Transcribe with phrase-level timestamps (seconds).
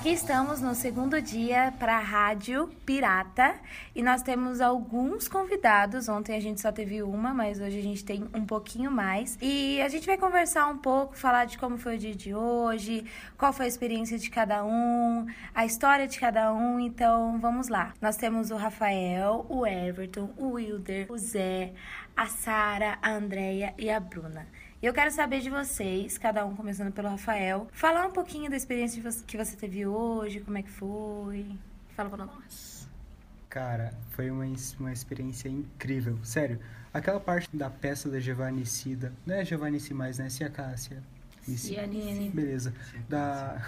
[0.00, 3.54] Aqui estamos no segundo dia para a Rádio Pirata
[3.94, 6.08] e nós temos alguns convidados.
[6.08, 9.36] Ontem a gente só teve uma, mas hoje a gente tem um pouquinho mais.
[9.42, 13.04] E a gente vai conversar um pouco, falar de como foi o dia de hoje,
[13.36, 16.80] qual foi a experiência de cada um, a história de cada um.
[16.80, 17.92] Então vamos lá.
[18.00, 21.74] Nós temos o Rafael, o Everton, o Wilder, o Zé,
[22.16, 24.46] a Sara, a Andrea e a Bruna.
[24.82, 28.56] E eu quero saber de vocês, cada um começando pelo Rafael, falar um pouquinho da
[28.56, 31.44] experiência que você teve hoje, como é que foi.
[31.94, 32.88] Fala pra nós.
[33.50, 34.46] Cara, foi uma,
[34.78, 36.18] uma experiência incrível.
[36.24, 36.58] Sério,
[36.94, 40.30] aquela parte da peça da Giovanni Cida, não é Giovanni C mais, né?
[40.30, 41.02] Cia Cássia.
[41.42, 42.30] Cianice.
[42.30, 42.72] Beleza.
[43.06, 43.62] Da.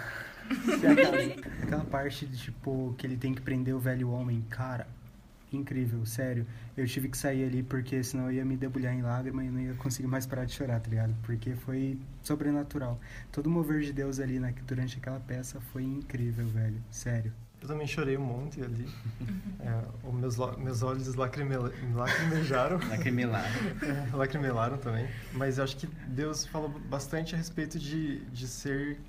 [1.61, 4.87] aquela parte de tipo que ele tem que prender o velho homem, cara
[5.55, 6.45] incrível, sério.
[6.75, 9.59] Eu tive que sair ali porque senão eu ia me debulhar em lágrima e não
[9.59, 11.15] ia conseguir mais parar de chorar, tá ligado?
[11.23, 12.99] Porque foi sobrenatural.
[13.31, 17.31] Todo o mover de Deus ali na, durante aquela peça foi incrível, velho, sério.
[17.63, 18.85] Eu também chorei um monte ali.
[19.61, 22.77] é, os meus, meus olhos lacrimela, lacrimejaram.
[22.89, 23.49] Lacrimelaram.
[23.81, 25.07] é, lacrimelaram também.
[25.31, 28.99] Mas eu acho que Deus falou bastante a respeito de, de ser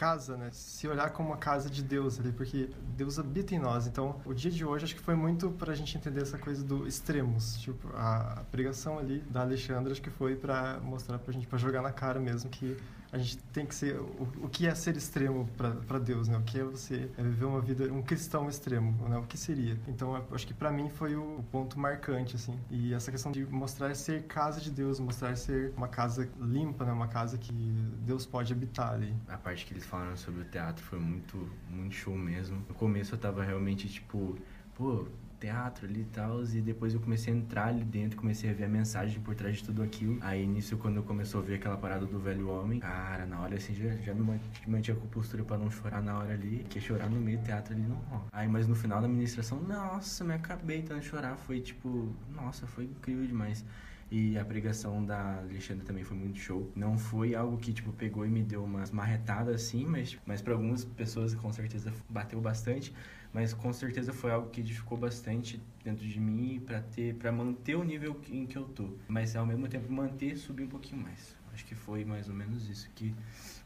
[0.00, 0.48] casa, né?
[0.50, 3.86] Se olhar como uma casa de Deus ali, porque Deus habita em nós.
[3.86, 6.64] Então, o dia de hoje acho que foi muito para a gente entender essa coisa
[6.64, 7.58] do extremos.
[7.58, 11.58] Tipo, a pregação ali da Alexandra acho que foi para mostrar para a gente, para
[11.58, 12.78] jogar na cara mesmo que
[13.12, 15.48] a gente tem que ser o, o que é ser extremo
[15.86, 16.38] para Deus, né?
[16.38, 19.18] O que é você é viver uma vida um cristão extremo, né?
[19.18, 19.76] O que seria?
[19.88, 22.58] Então, acho que para mim foi o, o, ponto marcante assim.
[22.70, 26.92] E essa questão de mostrar ser casa de Deus, mostrar ser uma casa limpa, né?
[26.92, 29.14] Uma casa que Deus pode habitar ali.
[29.28, 32.64] A parte que eles falaram sobre o teatro foi muito muito show mesmo.
[32.68, 34.38] No começo eu tava realmente tipo,
[34.74, 35.06] pô,
[35.40, 38.64] teatro ali e tal, e depois eu comecei a entrar ali dentro, comecei a ver
[38.64, 40.18] a mensagem por trás de tudo aquilo.
[40.20, 43.56] Aí nisso, quando eu começou a ver aquela parada do velho homem, cara, na hora
[43.56, 47.08] assim, já, já me mantinha com postura pra não chorar na hora ali, que chorar
[47.08, 48.26] no meio do teatro ali não rola.
[48.30, 52.84] Aí, mas no final da ministração, nossa, me acabei tentando chorar, foi tipo, nossa, foi
[52.84, 53.64] incrível demais.
[54.10, 56.68] E a pregação da Alexandre também foi muito show.
[56.74, 60.52] Não foi algo que, tipo, pegou e me deu umas marretadas assim, mas, mas para
[60.52, 62.92] algumas pessoas com certeza bateu bastante
[63.32, 67.76] mas com certeza foi algo que edificou bastante dentro de mim para ter para manter
[67.76, 71.38] o nível em que eu tô, mas ao mesmo tempo manter subir um pouquinho mais.
[71.52, 73.14] Acho que foi mais ou menos isso que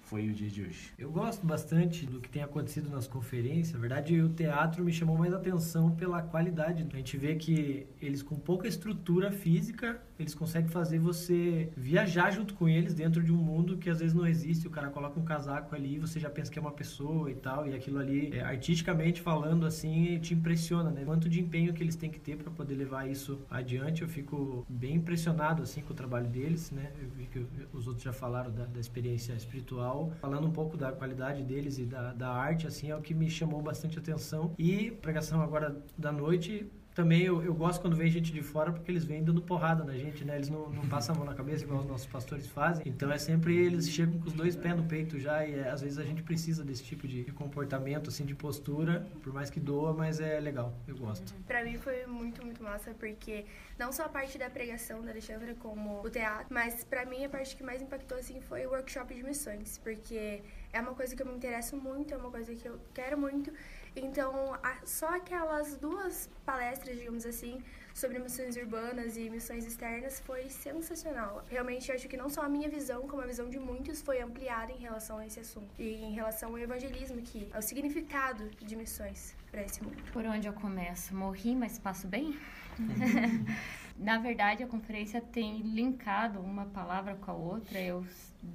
[0.02, 0.92] foi o dia de hoje?
[0.98, 3.74] Eu gosto bastante do que tem acontecido nas conferências.
[3.74, 6.86] Na verdade, o teatro me chamou mais atenção pela qualidade.
[6.92, 12.54] A gente vê que eles, com pouca estrutura física, eles conseguem fazer você viajar junto
[12.54, 14.66] com eles dentro de um mundo que às vezes não existe.
[14.66, 17.34] O cara coloca um casaco ali e você já pensa que é uma pessoa e
[17.34, 17.66] tal.
[17.66, 21.04] E aquilo ali, é, artisticamente falando, assim, te impressiona, né?
[21.04, 24.02] Quanto de empenho que eles têm que ter para poder levar isso adiante.
[24.02, 26.92] Eu fico bem impressionado, assim, com o trabalho deles, né?
[27.00, 30.92] Eu vi que os outros já falaram da, da experiência espiritual falando um pouco da
[30.92, 34.54] qualidade deles e da, da arte, assim, é o que me chamou bastante atenção.
[34.58, 38.90] E pregação agora da noite, também eu, eu, gosto quando vem gente de fora porque
[38.90, 40.36] eles vêm dando porrada na gente, né?
[40.36, 42.84] Eles não, não passam a mão na cabeça igual os nossos pastores fazem.
[42.86, 45.80] Então é sempre eles chegam com os dois pés no peito já e é, às
[45.80, 49.92] vezes a gente precisa desse tipo de, comportamento, assim, de postura, por mais que doa,
[49.92, 51.34] mas é legal, eu gosto.
[51.46, 53.44] Para mim foi muito, muito massa porque
[53.76, 57.28] não só a parte da pregação da Alexandra como o teatro, mas para mim a
[57.28, 61.22] parte que mais impactou assim foi o workshop de missões, porque é uma coisa que
[61.22, 63.52] eu me interesso muito, é uma coisa que eu quero muito
[63.96, 67.62] então, só aquelas duas palestras, digamos assim,
[67.94, 71.44] sobre missões urbanas e missões externas foi sensacional.
[71.48, 74.72] Realmente, acho que não só a minha visão, como a visão de muitos foi ampliada
[74.72, 75.68] em relação a esse assunto.
[75.78, 80.02] E em relação ao evangelismo, que é o significado de missões para esse mundo.
[80.12, 81.14] Por onde eu começo?
[81.14, 82.36] Morri, mas passo bem?
[83.96, 87.80] Na verdade, a conferência tem linkado uma palavra com a outra.
[87.80, 88.04] Eu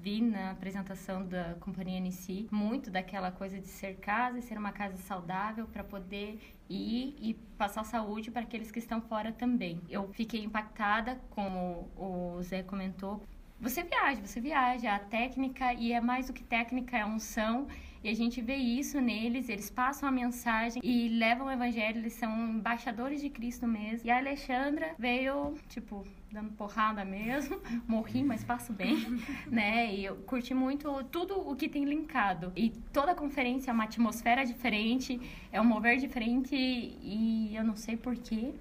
[0.02, 4.58] vi na apresentação da companhia em si muito daquela coisa de ser casa e ser
[4.58, 6.40] uma casa saudável para poder
[6.70, 9.82] ir e passar saúde para aqueles que estão fora também.
[9.90, 13.22] Eu fiquei impactada, como o Zé comentou.
[13.60, 17.68] Você viaja, você viaja, a técnica, e é mais do que técnica, é unção.
[18.02, 22.14] E a gente vê isso neles, eles passam a mensagem e levam o evangelho, eles
[22.14, 24.08] são embaixadores de Cristo mesmo.
[24.08, 28.96] E a Alexandra veio, tipo, dando porrada mesmo, morri, mas passo bem,
[29.52, 29.94] né?
[29.94, 32.54] E eu curti muito tudo o que tem linkado.
[32.56, 35.20] E toda conferência é uma atmosfera diferente,
[35.52, 38.54] é um mover diferente e eu não sei porquê,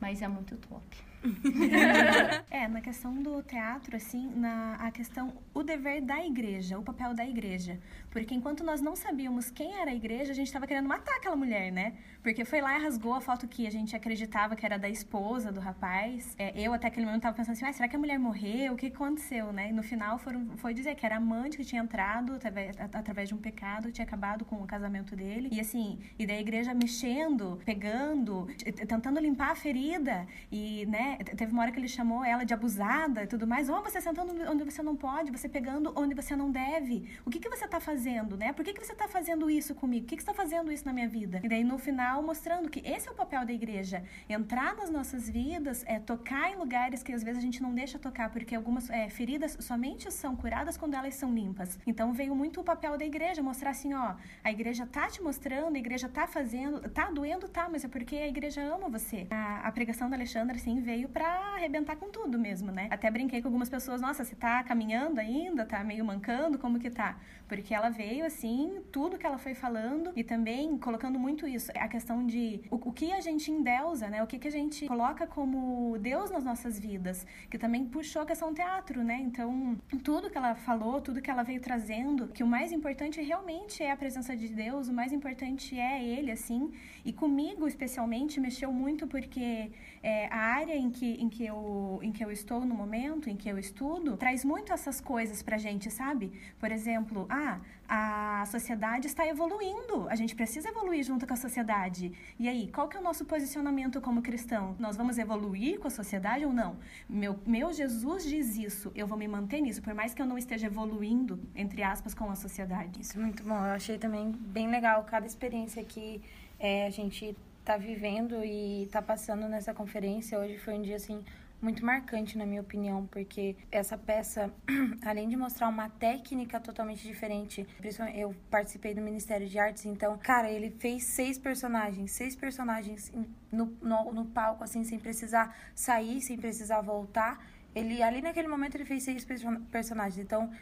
[0.00, 1.05] mas é muito top.
[2.50, 7.14] é, na questão do teatro, assim, na a questão, o dever da igreja, o papel
[7.14, 7.78] da igreja.
[8.10, 11.36] Porque enquanto nós não sabíamos quem era a igreja, a gente estava querendo matar aquela
[11.36, 11.94] mulher, né?
[12.22, 15.52] Porque foi lá e rasgou a foto que a gente acreditava que era da esposa
[15.52, 16.34] do rapaz.
[16.38, 18.72] É, eu até aquele momento estava pensando assim, ah, será que a mulher morreu?
[18.72, 19.68] O que aconteceu, né?
[19.68, 23.34] E no final foram, foi dizer que era amante que tinha entrado através, através de
[23.34, 25.48] um pecado, tinha acabado com o casamento dele.
[25.52, 28.48] E assim, e da igreja mexendo, pegando,
[28.88, 30.26] tentando limpar a ferida.
[30.50, 31.05] E, né,
[31.36, 33.68] teve uma hora que ele chamou ela de abusada e tudo mais.
[33.68, 37.08] Oh, você sentando onde você não pode, você pegando onde você não deve.
[37.24, 38.52] O que, que você está fazendo, né?
[38.52, 40.04] Por que, que você está fazendo isso comigo?
[40.04, 41.40] Por que, que você está fazendo isso na minha vida?
[41.42, 44.02] E daí, no final, mostrando que esse é o papel da igreja.
[44.28, 47.98] Entrar nas nossas vidas, é tocar em lugares que às vezes a gente não deixa
[47.98, 51.78] tocar, porque algumas é, feridas somente são curadas quando elas são limpas.
[51.86, 55.76] Então, veio muito o papel da igreja, mostrar assim, ó, a igreja tá te mostrando,
[55.76, 59.26] a igreja tá fazendo, tá doendo, tá, mas é porque a igreja ama você.
[59.30, 62.88] A, a pregação da Alexandra, assim, veio para arrebentar com tudo mesmo, né?
[62.90, 66.90] Até brinquei com algumas pessoas, nossa, você tá caminhando ainda, tá meio mancando, como que
[66.90, 67.18] tá?
[67.48, 71.88] Porque ela veio, assim, tudo que ela foi falando e também colocando muito isso, a
[71.88, 74.22] questão de o, o que a gente endeusa, né?
[74.22, 78.26] O que, que a gente coloca como Deus nas nossas vidas, que também puxou a
[78.26, 79.18] questão teatro, né?
[79.20, 83.82] Então, tudo que ela falou, tudo que ela veio trazendo, que o mais importante realmente
[83.82, 86.72] é a presença de Deus, o mais importante é Ele, assim,
[87.04, 89.70] e comigo especialmente mexeu muito porque
[90.02, 93.36] é, a área em que, em, que eu, em que eu estou no momento, em
[93.36, 96.32] que eu estudo, traz muito essas coisas pra gente, sabe?
[96.58, 102.12] Por exemplo, ah, a sociedade está evoluindo, a gente precisa evoluir junto com a sociedade.
[102.38, 104.74] E aí, qual que é o nosso posicionamento como cristão?
[104.78, 106.76] Nós vamos evoluir com a sociedade ou não?
[107.08, 110.36] Meu, meu Jesus diz isso, eu vou me manter nisso, por mais que eu não
[110.36, 113.00] esteja evoluindo, entre aspas, com a sociedade.
[113.00, 116.20] Isso é muito bom, eu achei também bem legal cada experiência que
[116.58, 117.36] é, a gente
[117.66, 120.38] tá vivendo e tá passando nessa conferência.
[120.38, 121.24] Hoje foi um dia, assim,
[121.60, 124.52] muito marcante, na minha opinião, porque essa peça,
[125.04, 127.66] além de mostrar uma técnica totalmente diferente,
[128.14, 133.12] eu participei do Ministério de Artes, então, cara, ele fez seis personagens, seis personagens
[133.50, 137.44] no, no, no palco, assim, sem precisar sair, sem precisar voltar.
[137.74, 139.26] Ele, ali naquele momento, ele fez seis
[139.72, 140.52] personagens, então,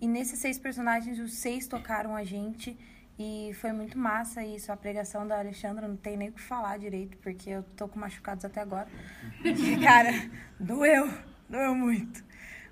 [0.00, 2.74] e nesses seis personagens, os seis tocaram a gente.
[3.18, 6.78] E foi muito massa isso, a pregação da Alexandra, não tem nem o que falar
[6.78, 8.88] direito, porque eu tô com machucados até agora.
[9.82, 10.10] Cara,
[10.58, 11.08] doeu,
[11.48, 12.24] doeu muito.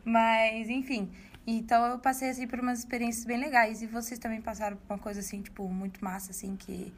[0.04, 1.12] Mas, enfim,
[1.46, 3.82] então eu passei, assim, por umas experiências bem legais.
[3.82, 6.92] E vocês também passaram por uma coisa, assim, tipo, muito massa, assim, que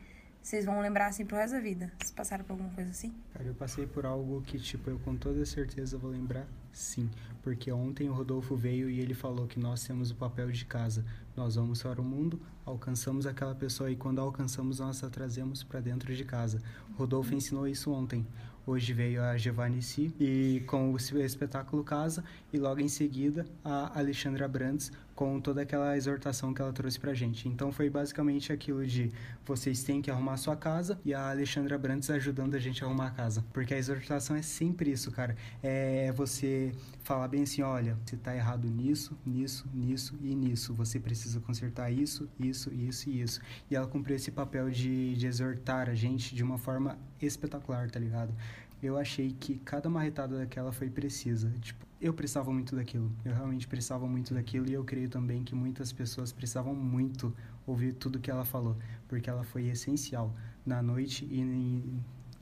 [0.45, 1.91] vocês vão lembrar, assim, pro resto da vida.
[1.99, 3.15] Vocês passaram por alguma coisa assim?
[3.33, 7.09] Cara, eu passei por algo que, tipo, eu com toda certeza vou lembrar, sim.
[7.43, 11.03] Porque ontem o Rodolfo veio e ele falou que nós temos o papel de casa.
[11.35, 15.81] Nós vamos para o mundo, alcançamos aquela pessoa e quando alcançamos, nós a trazemos para
[15.81, 16.61] dentro de casa.
[16.91, 18.27] O Rodolfo ensinou isso ontem.
[18.67, 19.81] Hoje veio a Giovanni
[20.21, 25.97] e com o espetáculo Casa e logo em seguida a Alexandra Brandes com toda aquela
[25.97, 27.49] exortação que ela trouxe pra gente.
[27.49, 29.13] Então foi basicamente aquilo de
[29.45, 33.09] vocês têm que arrumar sua casa e a Alexandra Brandes ajudando a gente a arrumar
[33.09, 33.45] a casa.
[33.53, 35.37] Porque a exortação é sempre isso, cara.
[35.63, 36.73] É você
[37.05, 40.75] falar bem assim, olha, você tá errado nisso, nisso, nisso e nisso.
[40.75, 43.41] Você precisa consertar isso, isso, isso e isso.
[43.71, 48.01] E ela cumpriu esse papel de, de exortar a gente de uma forma espetacular, tá
[48.01, 48.35] ligado?
[48.83, 51.51] Eu achei que cada marretada daquela foi precisa.
[51.61, 53.11] Tipo, eu precisava muito daquilo.
[53.25, 57.35] Eu realmente precisava muito daquilo e eu creio também que muitas pessoas precisavam muito
[57.67, 58.77] ouvir tudo que ela falou,
[59.09, 60.31] porque ela foi essencial
[60.67, 61.41] na noite e,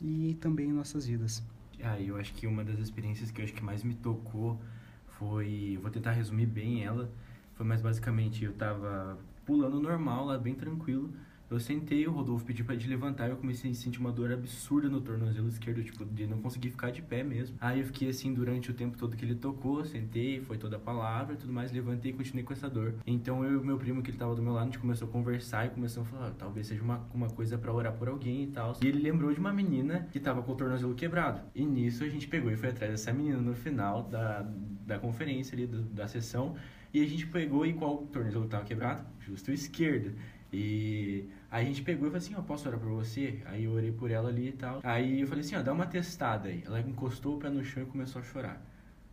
[0.01, 1.45] e, e também em nossas vidas.
[1.81, 4.61] Ah, eu acho que uma das experiências que eu acho que mais me tocou
[5.17, 7.09] foi, vou tentar resumir bem ela,
[7.55, 11.09] foi mais basicamente eu tava pulando normal lá, bem tranquilo,
[11.55, 14.33] eu sentei, o Rodolfo pediu pra gente levantar e eu comecei a sentir uma dor
[14.33, 17.57] absurda no tornozelo esquerdo, tipo, de não conseguir ficar de pé mesmo.
[17.61, 20.81] Aí eu fiquei assim durante o tempo todo que ele tocou, sentei, foi toda a
[20.81, 22.95] palavra e tudo mais, levantei e continuei com essa dor.
[23.07, 25.11] Então eu e meu primo, que ele tava do meu lado, a gente começou a
[25.11, 28.45] conversar e começou a falar, ah, talvez seja uma, uma coisa para orar por alguém
[28.45, 28.77] e tal.
[28.83, 31.41] E ele lembrou de uma menina que tava com o tornozelo quebrado.
[31.55, 34.47] E nisso a gente pegou e foi atrás dessa menina no final da,
[34.87, 36.55] da conferência ali, do, da sessão.
[36.95, 39.03] E a gente pegou e qual tornozelo tava quebrado?
[39.21, 40.15] Justo o esquerdo.
[40.53, 43.41] E a gente pegou e falou assim, ó, oh, posso orar por você?
[43.47, 44.81] Aí eu orei por ela ali e tal.
[44.83, 46.63] Aí eu falei assim, ó, dá uma testada aí.
[46.67, 48.63] Ela encostou o pé no chão e começou a chorar.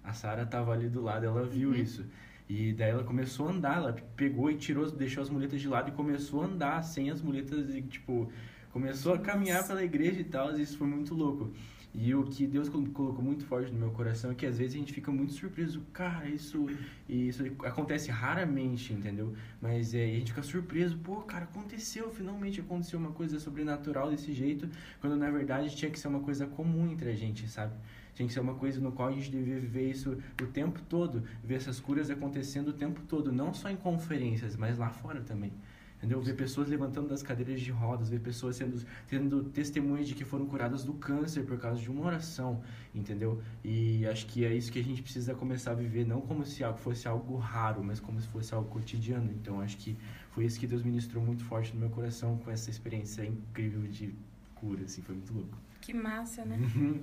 [0.04, 1.76] A Sara tava ali do lado, ela viu uhum.
[1.76, 2.06] isso.
[2.50, 5.90] E daí ela começou a andar, ela pegou e tirou, deixou as muletas de lado
[5.90, 8.32] e começou a andar sem as muletas e, tipo,
[8.72, 11.52] começou a caminhar pela igreja e tal, e isso foi muito louco.
[11.94, 14.78] E o que Deus colocou muito forte no meu coração é que às vezes a
[14.78, 16.68] gente fica muito surpreso, cara, isso
[17.08, 19.34] isso acontece raramente, entendeu?
[19.60, 24.32] Mas é, a gente fica surpreso, pô, cara, aconteceu, finalmente aconteceu uma coisa sobrenatural desse
[24.34, 24.70] jeito,
[25.02, 27.74] quando na verdade tinha que ser uma coisa comum entre a gente, sabe?
[28.14, 31.24] Tinha que ser uma coisa no qual a gente devia viver isso o tempo todo,
[31.44, 35.52] ver essas curas acontecendo o tempo todo, não só em conferências, mas lá fora também
[36.00, 36.22] entendeu?
[36.22, 40.46] Ver pessoas levantando das cadeiras de rodas, ver pessoas sendo tendo testemunhas de que foram
[40.46, 42.62] curadas do câncer por causa de uma oração,
[42.96, 43.42] entendeu?
[43.64, 46.64] E acho que é isso que a gente precisa começar a viver, não como se
[46.64, 49.30] algo fosse algo raro, mas como se fosse algo cotidiano.
[49.32, 49.98] Então acho que
[50.32, 54.16] foi isso que Deus ministrou muito forte no meu coração com essa experiência incrível de
[54.56, 55.58] cura, assim, foi muito louco.
[55.82, 56.58] Que massa, né?
[56.76, 57.02] Uhum.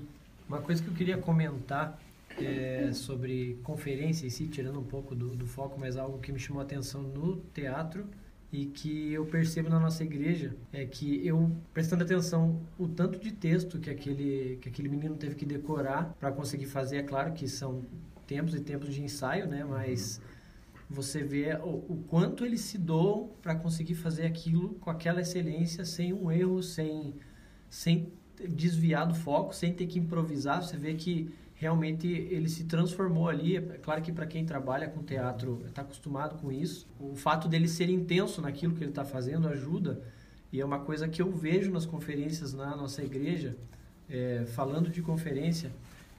[0.49, 2.01] Uma coisa que eu queria comentar
[2.39, 6.39] é sobre conferência em si, tirando um pouco do, do foco, mas algo que me
[6.39, 8.07] chamou a atenção no teatro
[8.57, 13.31] e que eu percebo na nossa igreja é que eu prestando atenção o tanto de
[13.31, 17.47] texto que aquele que aquele menino teve que decorar para conseguir fazer é claro que
[17.47, 17.83] são
[18.27, 19.63] tempos e tempos de ensaio né?
[19.63, 20.23] Mas
[20.89, 25.85] você vê o, o quanto eles se doam para conseguir fazer aquilo com aquela excelência
[25.85, 27.15] sem um erro sem
[27.69, 28.11] sem
[28.49, 30.63] desviar do foco sem ter que improvisar.
[30.63, 33.57] Você vê que realmente ele se transformou ali.
[33.57, 36.87] É claro que para quem trabalha com teatro está acostumado com isso.
[37.01, 40.01] O fato dele ser intenso naquilo que ele está fazendo ajuda.
[40.53, 43.57] E é uma coisa que eu vejo nas conferências na nossa igreja,
[44.09, 45.73] é, falando de conferência,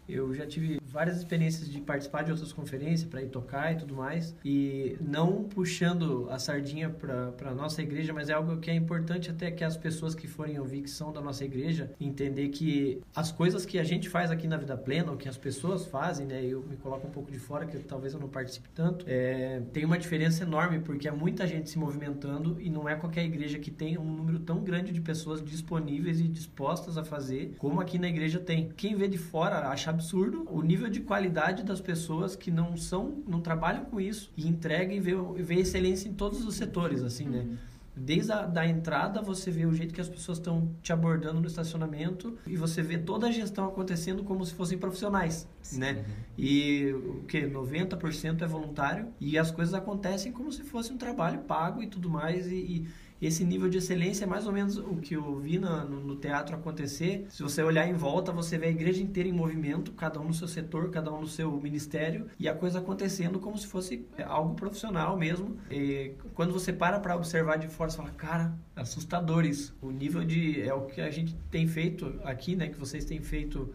[0.08, 3.96] eu já tive várias experiências de participar de outras conferências para ir tocar e tudo
[3.96, 4.36] mais.
[4.44, 9.52] E não puxando a sardinha para nossa igreja mas é algo que é importante até
[9.52, 13.66] que as pessoas que forem ouvir que são da nossa igreja entender que as coisas
[13.66, 16.62] que a gente faz aqui na vida plena ou que as pessoas fazem né eu
[16.62, 19.98] me coloco um pouco de fora que talvez eu não participe tanto é, tem uma
[19.98, 23.98] diferença enorme porque é muita gente se movimentando e não é qualquer igreja que tem
[23.98, 28.40] um número tão grande de pessoas disponíveis e dispostas a fazer como aqui na igreja
[28.40, 28.70] tem.
[28.76, 33.24] Quem vê de fora acha absurdo o nível de qualidade das pessoas que não são,
[33.28, 35.14] não trabalham com isso e entregam e vê,
[35.44, 37.40] vê excelência em todos os setores, assim, né?
[37.40, 37.58] Uhum.
[38.00, 41.48] Desde a da entrada, você vê o jeito que as pessoas estão te abordando no
[41.48, 45.80] estacionamento e você vê toda a gestão acontecendo como se fossem profissionais, Sim.
[45.80, 46.06] né?
[46.38, 47.42] E o que?
[47.42, 52.08] 90% é voluntário e as coisas acontecem como se fosse um trabalho pago e tudo
[52.08, 52.88] mais e, e
[53.22, 56.56] esse nível de excelência é mais ou menos o que eu vi no, no, teatro
[56.56, 57.26] acontecer.
[57.30, 60.34] Se você olhar em volta, você vê a igreja inteira em movimento, cada um no
[60.34, 64.24] seu setor, cada um no seu ministério, e a coisa acontecendo como se fosse é,
[64.24, 65.58] algo profissional mesmo.
[65.72, 69.76] E quando você para para observar de fora, você fala, cara, assustador isso.
[69.82, 70.62] O nível de.
[70.62, 72.68] É o que a gente tem feito aqui, né?
[72.68, 73.74] Que vocês têm feito.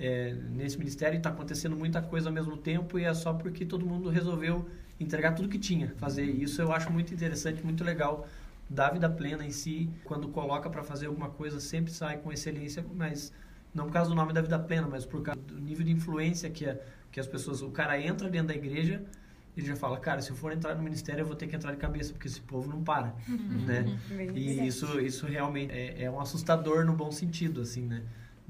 [0.00, 3.84] É, nesse ministério está acontecendo muita coisa ao mesmo tempo e é só porque todo
[3.84, 4.64] mundo resolveu
[5.00, 8.24] entregar tudo que tinha fazer isso eu acho muito interessante muito legal
[8.68, 12.84] da vida plena em si, quando coloca para fazer alguma coisa, sempre sai com excelência,
[12.94, 13.32] mas
[13.74, 16.50] não por causa do nome da vida plena, mas por causa do nível de influência
[16.50, 16.76] que, a,
[17.10, 17.62] que as pessoas.
[17.62, 19.02] O cara entra dentro da igreja,
[19.56, 21.72] ele já fala, cara, se eu for entrar no ministério, eu vou ter que entrar
[21.72, 23.14] de cabeça, porque esse povo não para,
[23.66, 23.98] né?
[24.34, 28.02] E isso, isso realmente é, é um assustador no bom sentido, assim, né?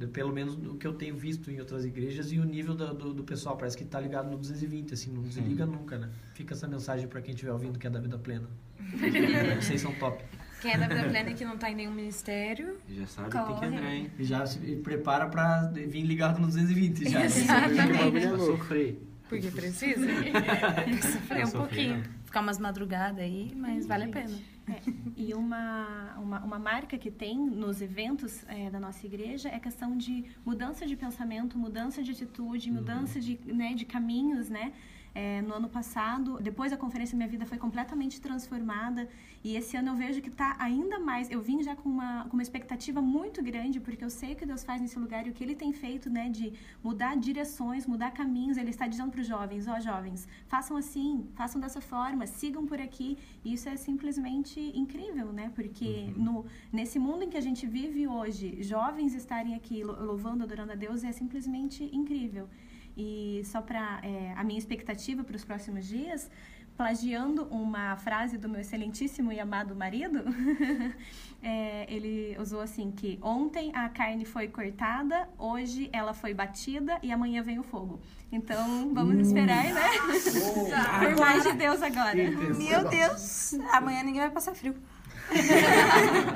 [0.06, 3.14] Pelo menos o que eu tenho visto em outras igrejas e o nível do, do,
[3.14, 5.72] do pessoal parece que está ligado no 220 assim não desliga uhum.
[5.72, 6.08] nunca né?
[6.34, 8.48] Fica essa mensagem para quem estiver ouvindo que é da vida plena.
[9.60, 10.22] Vocês são top.
[10.60, 13.46] Quem é da vida plena e que não está em nenhum ministério já sabe corre.
[13.46, 14.10] tem que entrar hein?
[14.18, 17.24] E já se prepara para vir ligado no 220 já.
[17.24, 18.28] Exatamente.
[18.28, 19.02] Para sofrer.
[19.28, 20.00] Porque precisa
[21.12, 22.02] sofrer um pouquinho.
[22.24, 24.80] Ficar umas madrugadas aí mas vale a pena é,
[25.16, 29.60] e uma, uma, uma, marca que tem nos eventos é, da nossa igreja é a
[29.60, 34.72] questão de mudança de pensamento, mudança de atitude, mudança de, né, de caminhos, né?
[35.20, 39.08] É, no ano passado, depois da conferência, minha vida foi completamente transformada.
[39.42, 41.28] E esse ano eu vejo que está ainda mais.
[41.28, 44.46] Eu vim já com uma, com uma expectativa muito grande, porque eu sei o que
[44.46, 46.52] Deus faz nesse lugar e o que Ele tem feito, né, de
[46.84, 48.56] mudar direções, mudar caminhos.
[48.56, 52.64] Ele está dizendo para os jovens: ó, oh, jovens, façam assim, façam dessa forma, sigam
[52.64, 53.18] por aqui.
[53.44, 55.50] E isso é simplesmente incrível, né?
[55.52, 56.25] Porque uhum.
[56.26, 60.76] no, nesse mundo em que a gente vive hoje, jovens estarem aqui louvando, adorando a
[60.76, 62.48] Deus é simplesmente incrível.
[62.98, 66.28] E só para é, a minha expectativa para os próximos dias,
[66.76, 70.24] plagiando uma frase do meu excelentíssimo e amado marido,
[71.40, 77.12] é, ele usou assim que ontem a carne foi cortada, hoje ela foi batida e
[77.12, 78.00] amanhã vem o fogo.
[78.32, 79.20] Então vamos uh.
[79.20, 79.90] esperar, né?
[80.56, 80.66] Oh,
[81.06, 82.16] Por mais de Deus agora.
[82.16, 84.74] Meu Deus, amanhã ninguém vai passar frio.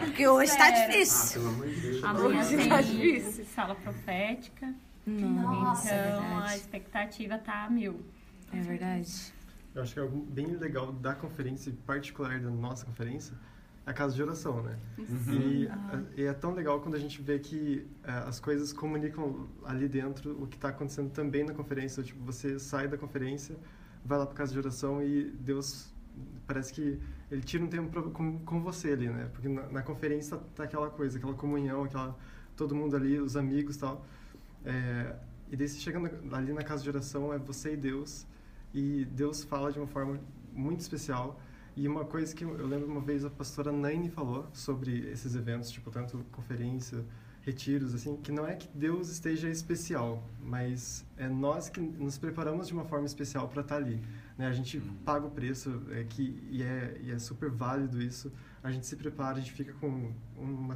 [0.00, 1.40] Porque hoje está difícil.
[2.04, 3.44] Ah, Amanhã tem tá difícil.
[3.46, 4.72] sala profética.
[5.06, 8.00] Nossa, é então é a expectativa tá mil.
[8.52, 9.32] É verdade.
[9.74, 13.34] Eu acho que algo bem legal da conferência, em particular da nossa conferência,
[13.84, 14.78] a casa de oração, né?
[15.28, 15.68] E,
[16.20, 20.40] e é tão legal quando a gente vê que é, as coisas comunicam ali dentro
[20.40, 22.02] o que está acontecendo também na conferência.
[22.02, 23.56] Tipo, você sai da conferência,
[24.04, 25.92] vai lá para casa de oração e Deus
[26.46, 29.28] parece que ele tira um tempo pra, com, com você ali, né?
[29.32, 32.16] Porque na, na conferência tá, tá, aquela coisa, aquela comunhão, aquela
[32.56, 34.04] todo mundo ali, os amigos, tal.
[34.64, 35.16] É,
[35.50, 38.26] e daí você chega na, ali na casa de oração é você e Deus
[38.72, 40.20] e Deus fala de uma forma
[40.52, 41.40] muito especial
[41.74, 45.70] e uma coisa que eu lembro uma vez a pastora Naine falou sobre esses eventos,
[45.70, 47.02] tipo, tanto conferência,
[47.40, 52.68] retiros, assim, que não é que Deus esteja especial, mas é nós que nos preparamos
[52.68, 54.02] de uma forma especial para estar tá ali.
[54.36, 54.46] Né?
[54.46, 54.94] A gente uhum.
[55.04, 58.30] paga o preço, é, que, e, é, e é super válido isso.
[58.62, 60.74] A gente se prepara, a gente fica com uma,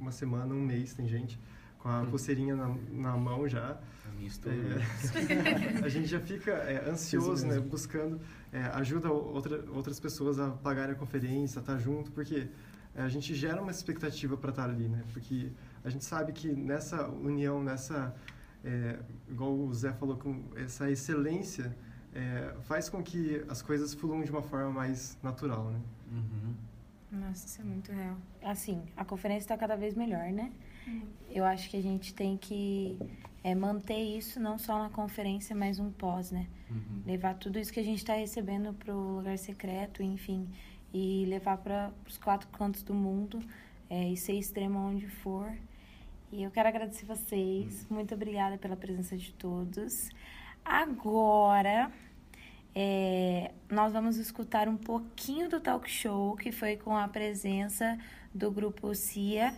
[0.00, 1.38] uma semana, um mês, tem gente,
[1.78, 2.10] com a uhum.
[2.10, 3.78] pulseirinha na, na mão já.
[4.06, 7.58] A minha é, a gente já fica é, ansioso, né?
[7.60, 8.20] Buscando
[8.52, 12.48] é, ajuda outra, outras pessoas a pagarem a conferência, a estar junto, porque
[12.94, 15.04] é, a gente gera uma expectativa para estar ali, né?
[15.12, 15.52] Porque
[15.84, 18.14] a gente sabe que nessa união, nessa,
[18.64, 21.76] é, igual o Zé falou, com essa excelência,
[22.12, 25.80] é, faz com que as coisas fluam de uma forma mais natural, né?
[26.10, 26.54] Uhum.
[27.10, 28.16] Nossa, isso é muito real.
[28.42, 30.52] Assim, a conferência está cada vez melhor, né?
[31.30, 32.98] Eu acho que a gente tem que
[33.42, 36.46] é, manter isso não só na conferência, mas um pós, né?
[36.70, 37.02] Uhum.
[37.06, 40.48] Levar tudo isso que a gente está recebendo para o lugar secreto, enfim,
[40.92, 43.42] e levar para os quatro cantos do mundo
[43.88, 45.52] é, e ser extremo onde for.
[46.30, 47.86] E eu quero agradecer vocês.
[47.88, 47.96] Uhum.
[47.96, 50.10] Muito obrigada pela presença de todos.
[50.64, 51.90] Agora,
[52.74, 57.98] é, nós vamos escutar um pouquinho do talk show que foi com a presença
[58.34, 59.54] do grupo CIA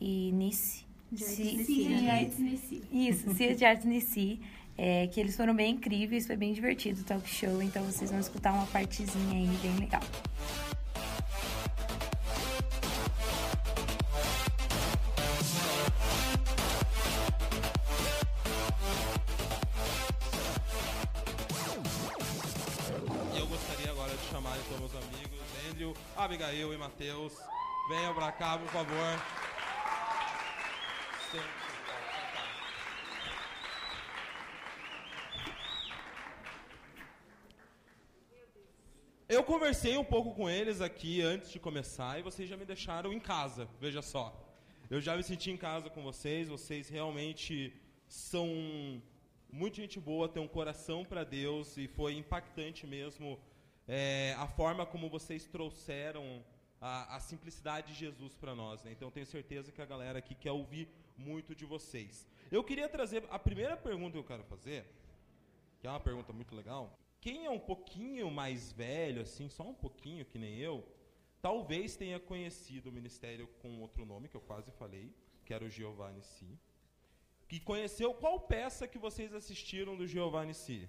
[0.00, 0.84] e Nice.
[1.16, 2.82] Cia de Artes Nissi.
[2.92, 4.40] Isso, Cia de Artes Nissi.
[4.78, 8.18] É, que eles foram bem incríveis, foi bem divertido o talk show, então vocês vão
[8.18, 10.00] escutar uma partezinha aí bem legal.
[23.36, 27.34] eu gostaria agora de chamar então meus amigos, Andrew, Abigail e Matheus.
[27.90, 29.39] Venham pra cá, por favor.
[39.28, 43.12] Eu conversei um pouco com eles aqui antes de começar e vocês já me deixaram
[43.12, 44.36] em casa, veja só.
[44.90, 47.72] Eu já me senti em casa com vocês, vocês realmente
[48.08, 49.00] são
[49.52, 53.38] muito gente boa, têm um coração para Deus e foi impactante mesmo
[53.86, 56.44] é, a forma como vocês trouxeram
[56.80, 58.82] a, a simplicidade de Jesus para nós.
[58.82, 58.90] Né?
[58.90, 60.88] Então tenho certeza que a galera aqui quer ouvir
[61.28, 62.26] muito de vocês.
[62.50, 64.80] Eu queria trazer a primeira pergunta que eu quero fazer,
[65.78, 66.98] que é uma pergunta muito legal.
[67.20, 70.76] Quem é um pouquinho mais velho, assim, só um pouquinho que nem eu,
[71.42, 75.68] talvez tenha conhecido o ministério com outro nome que eu quase falei, que era o
[75.68, 76.58] Giovanni Si.
[77.48, 80.88] Que conheceu qual peça que vocês assistiram do Giovanni Si?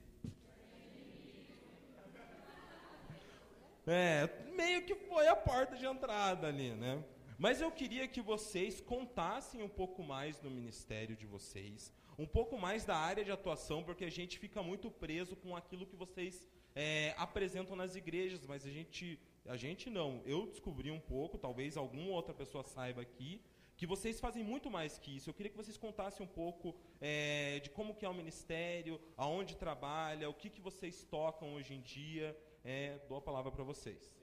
[3.85, 7.03] É, meio que foi a porta de entrada ali, né?
[7.43, 12.55] Mas eu queria que vocês contassem um pouco mais do ministério de vocês, um pouco
[12.55, 16.47] mais da área de atuação, porque a gente fica muito preso com aquilo que vocês
[16.75, 20.21] é, apresentam nas igrejas, mas a gente, a gente não.
[20.23, 23.41] Eu descobri um pouco, talvez alguma outra pessoa saiba aqui,
[23.75, 25.27] que vocês fazem muito mais que isso.
[25.27, 29.55] Eu queria que vocês contassem um pouco é, de como que é o ministério, aonde
[29.55, 32.37] trabalha, o que, que vocês tocam hoje em dia.
[32.63, 34.20] É, dou a palavra para vocês.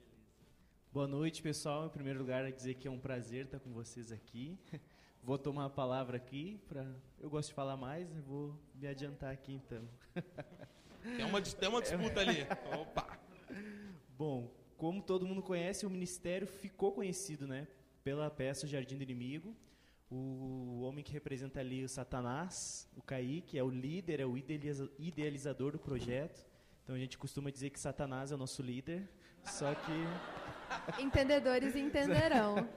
[0.91, 1.85] Boa noite, pessoal.
[1.85, 4.57] Em primeiro lugar, dizer que é um prazer estar com vocês aqui.
[5.23, 6.83] Vou tomar a palavra aqui para.
[7.19, 9.87] Eu gosto de falar mais, vou me adiantar aqui então.
[11.15, 12.45] Tem uma, tem uma disputa ali.
[12.77, 13.19] Opa!
[14.17, 17.67] Bom, como todo mundo conhece, o ministério ficou conhecido, né?
[18.03, 19.55] Pela peça Jardim do Inimigo.
[20.09, 25.71] O homem que representa ali o Satanás, o Kaique, é o líder, é o idealizador
[25.71, 26.45] do projeto.
[26.83, 29.07] Então a gente costuma dizer que Satanás é o nosso líder,
[29.43, 30.38] só que
[30.99, 32.67] Entendedores entenderão.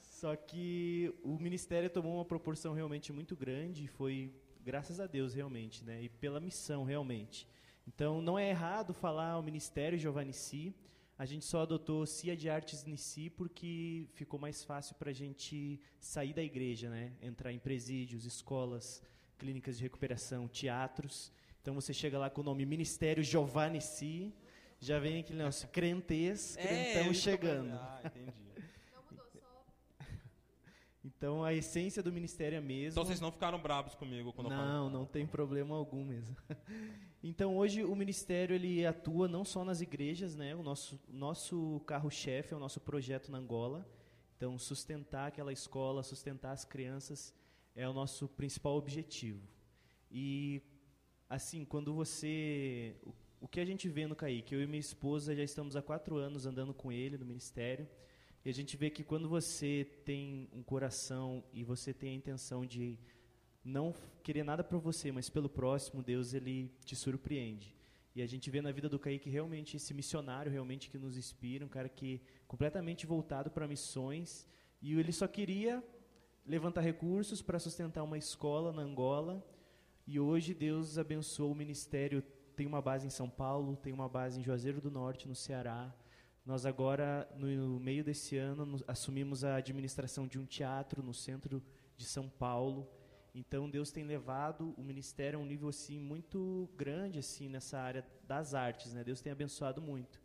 [0.00, 4.32] Só que o ministério tomou uma proporção realmente muito grande e foi
[4.64, 6.02] graças a Deus realmente, né?
[6.02, 7.46] E pela missão realmente.
[7.86, 10.74] Então não é errado falar o ministério Giovanni Si.
[11.18, 15.80] A gente só adotou CIA de Artes Nici porque ficou mais fácil para a gente
[16.00, 17.12] sair da igreja, né?
[17.22, 19.02] Entrar em presídios, escolas,
[19.38, 21.32] clínicas de recuperação, teatros.
[21.62, 24.34] Então você chega lá com o nome Ministério Giovanni Si
[24.80, 27.72] já vem aquele negócio, crentez, crentão é, chegando.
[27.74, 28.32] Ah, entendi.
[28.92, 29.64] Não mudou, só...
[31.04, 32.92] Então a essência do ministério é a mesma.
[32.92, 34.72] Então vocês não ficaram bravos comigo quando eu falei.
[34.72, 36.36] Não, não tem problema algum mesmo.
[37.22, 40.54] Então hoje o ministério ele atua não só nas igrejas, né?
[40.54, 43.84] O nosso nosso carro-chefe é o nosso projeto na Angola.
[44.36, 47.34] Então sustentar aquela escola, sustentar as crianças
[47.74, 49.42] é o nosso principal objetivo.
[50.08, 50.62] E
[51.28, 52.94] assim, quando você
[53.40, 56.16] o, que a gente vê no Kaique, eu e minha esposa já estamos há quatro
[56.16, 57.88] anos andando com ele no ministério.
[58.44, 62.64] E a gente vê que quando você tem um coração e você tem a intenção
[62.64, 62.98] de
[63.64, 67.74] não querer nada para você, mas pelo próximo, Deus ele te surpreende.
[68.14, 71.66] E a gente vê na vida do Kaique realmente esse missionário realmente que nos inspira,
[71.66, 74.48] um cara que completamente voltado para missões,
[74.80, 75.82] e ele só queria
[76.46, 79.44] levantar recursos para sustentar uma escola na Angola.
[80.06, 82.22] E hoje Deus abençoou o ministério,
[82.56, 85.94] tem uma base em São Paulo, tem uma base em Juazeiro do Norte, no Ceará.
[86.44, 91.62] Nós agora, no meio desse ano, assumimos a administração de um teatro no centro
[91.96, 92.88] de São Paulo.
[93.34, 98.06] Então Deus tem levado o ministério a um nível assim muito grande assim nessa área
[98.26, 99.04] das artes, né?
[99.04, 100.18] Deus tem abençoado muito.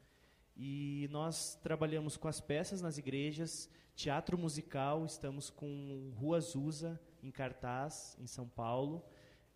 [0.56, 7.32] E nós trabalhamos com as peças nas igrejas, teatro musical, estamos com Rua Azusa em
[7.32, 9.04] cartaz em São Paulo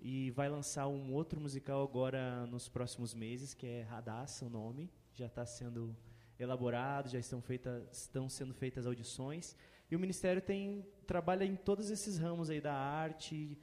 [0.08, 4.88] e vai lançar um outro musical agora nos próximos meses, que é Radassa o nome,
[5.16, 5.98] já está sendo
[6.38, 9.56] elaborado, já estão, feita, estão sendo feitas audições.
[9.90, 13.58] E o Ministério tem trabalha em todos esses ramos aí da arte,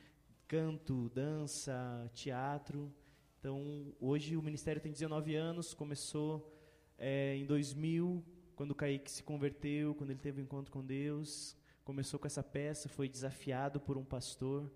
[0.48, 2.92] canto, dança, teatro.
[3.38, 6.52] Então, hoje o Ministério tem 19 anos, começou
[6.98, 8.20] é, em 2000,
[8.56, 11.56] quando o Kaique se converteu, quando ele teve um encontro com Deus.
[11.84, 14.68] Começou com essa peça, foi desafiado por um pastor,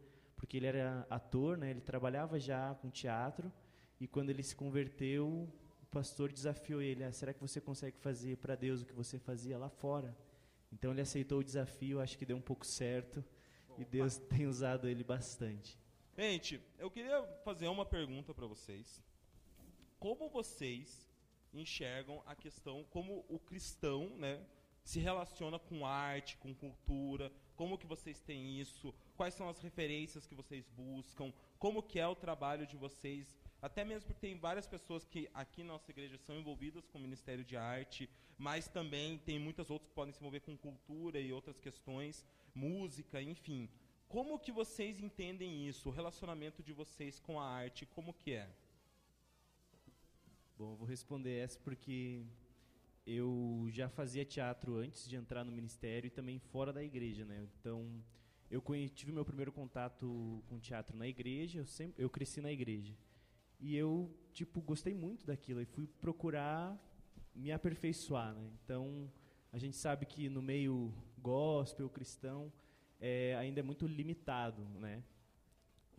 [0.46, 1.70] porque ele era ator, né?
[1.70, 3.52] ele trabalhava já com teatro.
[3.98, 5.26] E quando ele se converteu,
[5.82, 9.18] o pastor desafiou ele: ah, será que você consegue fazer para Deus o que você
[9.18, 10.16] fazia lá fora?
[10.72, 13.24] Então ele aceitou o desafio, acho que deu um pouco certo
[13.76, 15.76] e Deus tem usado ele bastante.
[16.16, 19.02] Gente, eu queria fazer uma pergunta para vocês.
[19.98, 21.08] Como vocês
[21.52, 24.40] enxergam a questão, como o cristão, né,
[24.84, 27.32] se relaciona com arte, com cultura?
[27.56, 28.94] Como que vocês têm isso?
[29.16, 31.32] Quais são as referências que vocês buscam?
[31.58, 35.62] Como que é o trabalho de vocês até mesmo porque tem várias pessoas que aqui
[35.62, 39.88] na nossa igreja são envolvidas com o Ministério de Arte, mas também tem muitas outras
[39.88, 42.24] que podem se envolver com cultura e outras questões,
[42.54, 43.68] música, enfim.
[44.08, 48.48] Como que vocês entendem isso, o relacionamento de vocês com a arte, como que é?
[50.56, 52.24] Bom, eu vou responder essa porque
[53.06, 57.48] eu já fazia teatro antes de entrar no ministério e também fora da igreja, né?
[57.58, 58.02] Então,
[58.50, 58.62] eu
[58.94, 62.94] tive meu primeiro contato com teatro na igreja, eu sempre eu cresci na igreja.
[63.58, 66.78] E eu, tipo, gostei muito daquilo e fui procurar
[67.34, 68.50] me aperfeiçoar, né?
[68.62, 69.10] Então,
[69.52, 72.52] a gente sabe que no meio gospel, cristão,
[73.00, 75.02] é, ainda é muito limitado, né?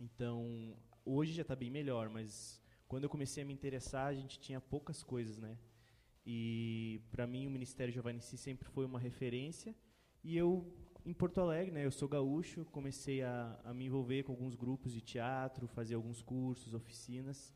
[0.00, 4.38] Então, hoje já está bem melhor, mas quando eu comecei a me interessar, a gente
[4.38, 5.58] tinha poucas coisas, né?
[6.24, 9.74] E para mim o Ministério Giovannici sempre foi uma referência.
[10.22, 10.70] E eu,
[11.04, 14.92] em Porto Alegre, né, eu sou gaúcho, comecei a, a me envolver com alguns grupos
[14.92, 17.54] de teatro, fazer alguns cursos, oficinas.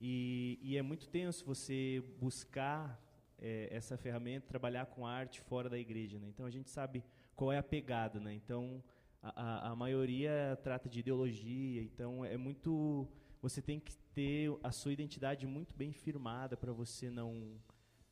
[0.00, 3.00] E, e é muito tenso você buscar
[3.38, 6.18] é, essa ferramenta, trabalhar com arte fora da igreja.
[6.18, 6.28] Né?
[6.28, 8.20] Então a gente sabe qual é a pegada.
[8.20, 8.34] Né?
[8.34, 8.82] Então
[9.22, 13.08] a, a, maioria trata de ideologia, então é muito.
[13.40, 17.58] Você tem que ter a sua identidade muito bem firmada para você não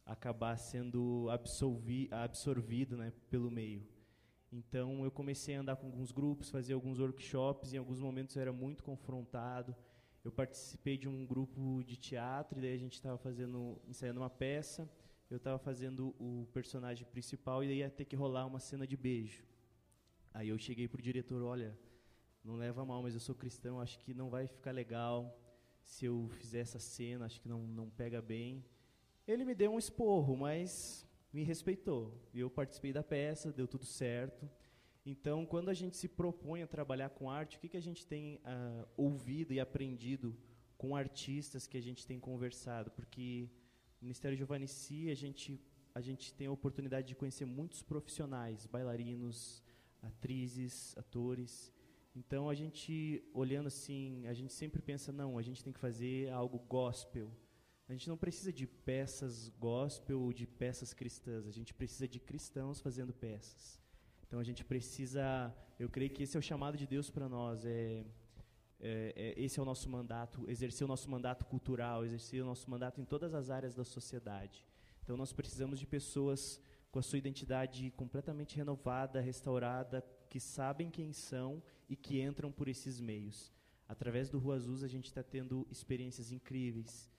[0.05, 3.87] acabar sendo absolvi, absorvido né, pelo meio.
[4.53, 8.43] Então eu comecei a andar com alguns grupos, fazer alguns workshops, em alguns momentos eu
[8.43, 9.75] era muito confrontado.
[10.23, 14.31] Eu participei de um grupo de teatro, e daí a gente estava fazendo, ensaiando uma
[14.31, 14.89] peça,
[15.31, 18.97] eu estava fazendo o personagem principal e daí ia ter que rolar uma cena de
[18.97, 19.43] beijo.
[20.35, 21.77] Aí eu cheguei pro diretor, olha,
[22.45, 25.39] não leva mal, mas eu sou cristão, acho que não vai ficar legal
[25.83, 28.65] se eu fizer essa cena, acho que não, não pega bem.
[29.27, 32.21] Ele me deu um esporro, mas me respeitou.
[32.35, 34.49] Eu participei da peça, deu tudo certo.
[35.05, 38.07] Então, quando a gente se propõe a trabalhar com arte, o que, que a gente
[38.07, 40.37] tem uh, ouvido e aprendido
[40.77, 42.91] com artistas que a gente tem conversado?
[42.91, 43.49] Porque
[44.01, 45.61] no Ministério Giovannici, a gente,
[45.95, 49.63] a gente tem a oportunidade de conhecer muitos profissionais, bailarinos,
[50.03, 51.73] atrizes, atores.
[52.15, 56.31] Então, a gente, olhando assim, a gente sempre pensa, não, a gente tem que fazer
[56.31, 57.29] algo gospel,
[57.89, 62.19] a gente não precisa de peças gospel ou de peças cristãs, a gente precisa de
[62.19, 63.81] cristãos fazendo peças.
[64.27, 67.65] Então a gente precisa, eu creio que esse é o chamado de Deus para nós,
[67.65, 68.05] é,
[68.81, 72.71] é, é, esse é o nosso mandato, exercer o nosso mandato cultural, exercer o nosso
[72.71, 74.67] mandato em todas as áreas da sociedade.
[75.03, 81.13] Então nós precisamos de pessoas com a sua identidade completamente renovada, restaurada, que sabem quem
[81.13, 83.53] são e que entram por esses meios.
[83.89, 87.11] Através do Rua Azul, a gente está tendo experiências incríveis,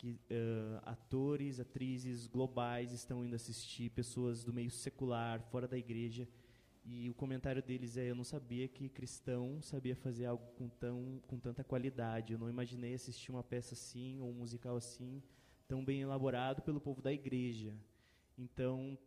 [0.00, 6.26] que uh, atores, atrizes globais estão indo assistir, pessoas do meio secular, fora da igreja,
[6.86, 11.20] e o comentário deles é: eu não sabia que cristão sabia fazer algo com, tão,
[11.26, 12.32] com tanta qualidade.
[12.32, 15.22] Eu não imaginei assistir uma peça assim ou um musical assim,
[15.68, 17.76] tão bem elaborado pelo povo da igreja.
[18.38, 18.98] Então,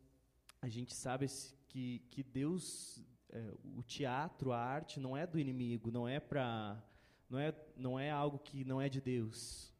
[0.62, 1.26] a gente sabe
[1.68, 6.80] que, que Deus, é, o teatro, a arte, não é do inimigo, não é para,
[7.28, 9.73] não é, não é algo que não é de Deus.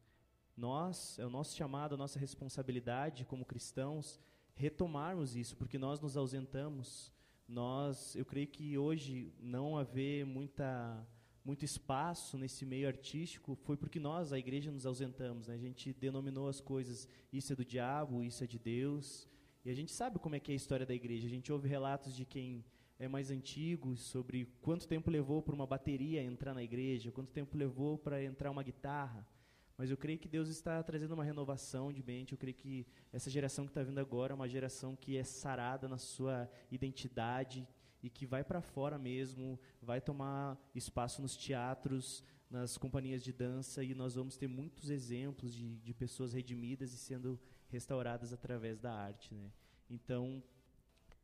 [0.56, 4.20] Nós, é o nosso chamado, a nossa responsabilidade como cristãos
[4.54, 7.12] retomarmos isso, porque nós nos ausentamos
[7.46, 11.06] nós, eu creio que hoje não haver muita
[11.44, 15.46] muito espaço nesse meio artístico foi porque nós, a igreja, nos ausentamos.
[15.46, 15.54] Né?
[15.54, 19.28] A gente denominou as coisas, isso é do diabo, isso é de Deus.
[19.62, 21.26] E a gente sabe como é que é a história da igreja.
[21.26, 22.64] A gente ouve relatos de quem
[22.98, 27.58] é mais antigo sobre quanto tempo levou para uma bateria entrar na igreja, quanto tempo
[27.58, 29.28] levou para entrar uma guitarra.
[29.76, 32.32] Mas eu creio que Deus está trazendo uma renovação de mente.
[32.32, 35.88] Eu creio que essa geração que está vindo agora é uma geração que é sarada
[35.88, 37.66] na sua identidade
[38.02, 43.82] e que vai para fora mesmo, vai tomar espaço nos teatros, nas companhias de dança
[43.82, 48.92] e nós vamos ter muitos exemplos de, de pessoas redimidas e sendo restauradas através da
[48.92, 49.50] arte, né?
[49.90, 50.42] Então,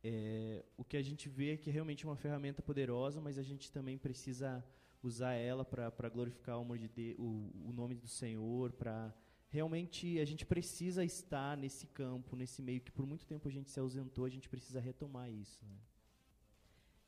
[0.03, 3.43] é, o que a gente vê é que é realmente uma ferramenta poderosa, mas a
[3.43, 4.63] gente também precisa
[5.03, 9.13] usar ela para glorificar o, de o, o nome do Senhor, para
[9.49, 13.69] realmente a gente precisa estar nesse campo, nesse meio que por muito tempo a gente
[13.69, 15.65] se ausentou, a gente precisa retomar isso.
[15.65, 15.77] Né?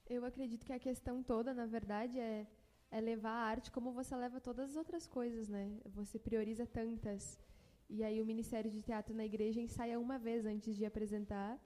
[0.10, 2.46] Eu acredito que a questão toda, na verdade, é,
[2.92, 5.80] é levar a arte como você leva todas as outras coisas, né?
[5.86, 7.40] Você prioriza tantas.
[7.90, 11.58] E aí o Ministério de Teatro na igreja ensaia uma vez antes de apresentar,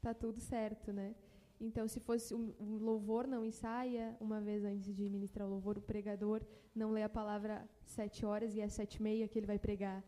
[0.00, 1.14] tá tudo certo, né?
[1.60, 5.76] Então, se fosse um, louvor, não ensaia uma vez antes de ministrar o louvor.
[5.76, 6.42] O pregador
[6.74, 10.02] não lê a palavra sete horas e é sete e meia que ele vai pregar.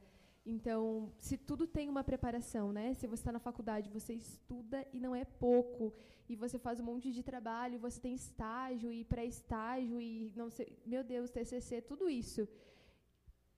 [0.44, 2.94] Então, se tudo tem uma preparação, né?
[2.94, 5.92] Se você está na faculdade, você estuda e não é pouco,
[6.28, 10.76] e você faz um monte de trabalho, você tem estágio e pré-estágio e não sei,
[10.84, 12.48] meu Deus, TCC, tudo isso.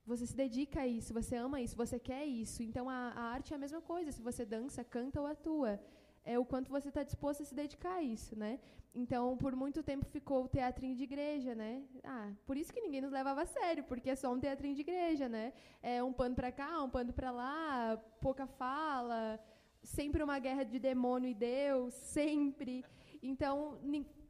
[0.04, 2.62] Você se dedica a isso, você ama isso, você quer isso.
[2.62, 4.12] Então, a, a arte é a mesma coisa.
[4.12, 5.80] Se você dança, canta ou atua
[6.24, 8.58] é o quanto você está disposto a se dedicar a isso, né?
[8.94, 11.82] Então, por muito tempo ficou o teatrinho de igreja, né?
[12.02, 14.82] Ah, por isso que ninguém nos levava a sério, porque é só um teatrinho de
[14.82, 15.52] igreja, né?
[15.82, 19.38] É um pano para cá, um pano para lá, pouca fala,
[19.82, 22.84] sempre uma guerra de demônio e Deus, sempre.
[23.22, 23.78] Então,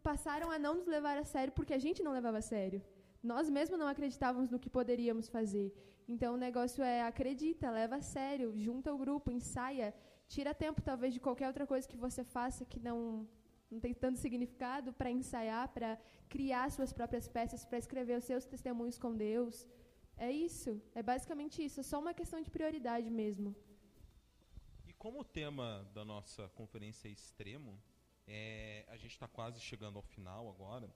[0.03, 2.83] passaram a não nos levar a sério porque a gente não levava a sério.
[3.23, 5.73] Nós mesmos não acreditávamos no que poderíamos fazer.
[6.09, 9.95] Então, o negócio é acredita, leva a sério, junta o grupo, ensaia
[10.29, 13.29] tira tempo talvez de qualquer outra coisa que você faça que não
[13.71, 18.45] não tem tanto significado para ensaiar, para criar suas próprias peças, para escrever os seus
[18.45, 19.67] testemunhos com Deus.
[20.17, 23.55] É isso, é basicamente isso, é só uma questão de prioridade mesmo.
[24.87, 27.83] E como o tema da nossa conferência é extremo,
[28.27, 30.89] é, a gente está quase chegando ao final agora.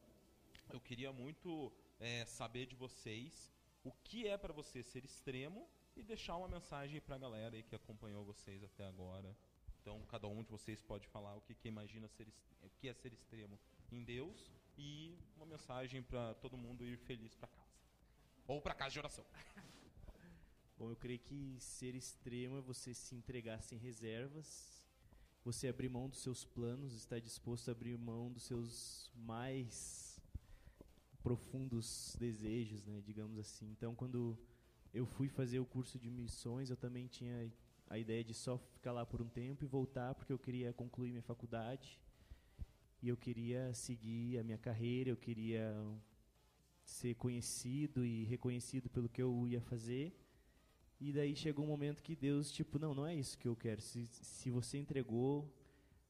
[0.73, 6.03] Eu queria muito é, saber de vocês o que é para você ser extremo e
[6.03, 9.37] deixar uma mensagem para a galera aí que acompanhou vocês até agora.
[9.81, 12.29] Então, cada um de vocês pode falar o que, que imagina ser
[12.63, 13.59] o que é ser extremo
[13.91, 17.73] em Deus e uma mensagem para todo mundo ir feliz para casa.
[18.47, 19.25] Ou para casa de oração.
[20.79, 24.85] Bom, eu creio que ser extremo é você se entregar sem reservas,
[25.45, 30.21] você abrir mão dos seus planos, estar disposto a abrir mão dos seus mais
[31.23, 33.69] profundos desejos, né, digamos assim.
[33.71, 34.39] Então, quando
[34.93, 37.51] eu fui fazer o curso de missões, eu também tinha
[37.89, 41.11] a ideia de só ficar lá por um tempo e voltar, porque eu queria concluir
[41.11, 41.99] minha faculdade
[43.03, 45.75] e eu queria seguir a minha carreira, eu queria
[46.85, 50.13] ser conhecido e reconhecido pelo que eu ia fazer.
[51.01, 53.81] E daí chegou um momento que Deus, tipo, não, não é isso que eu quero.
[53.81, 55.55] Se, se você entregou